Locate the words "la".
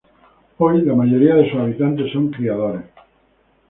0.81-0.95